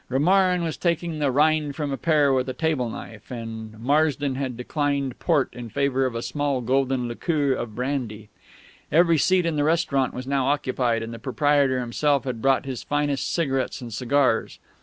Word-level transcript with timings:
Romarin 0.09 0.63
was 0.63 0.77
taking 0.77 1.19
the 1.19 1.29
rind 1.29 1.75
from 1.75 1.91
a 1.91 1.95
pear 1.95 2.33
with 2.33 2.49
a 2.49 2.53
table 2.53 2.89
knife, 2.89 3.29
and 3.29 3.77
Marsden 3.79 4.33
had 4.33 4.57
declined 4.57 5.19
port 5.19 5.53
in 5.53 5.69
favour 5.69 6.07
of 6.07 6.15
a 6.15 6.23
small 6.23 6.59
golden 6.61 7.07
liqueur 7.07 7.53
of 7.53 7.75
brandy. 7.75 8.27
Every 8.91 9.19
seat 9.19 9.45
in 9.45 9.57
the 9.57 9.63
restaurant 9.63 10.15
was 10.15 10.25
now 10.25 10.47
occupied, 10.47 11.03
and 11.03 11.13
the 11.13 11.19
proprietor 11.19 11.79
himself 11.79 12.23
had 12.23 12.41
brought 12.41 12.65
his 12.65 12.81
finest 12.81 13.31
cigarettes 13.31 13.79
and 13.79 13.93
cigars. 13.93 14.57